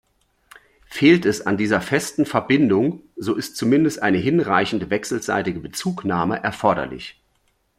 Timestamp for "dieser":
1.57-1.79